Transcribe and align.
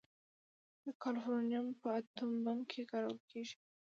د 0.83 0.85
کالیفورنیم 1.03 1.67
په 1.81 1.87
اټوم 1.97 2.31
بم 2.45 2.59
کې 2.69 2.81
کارول 2.91 3.19
کېږي. 3.29 3.57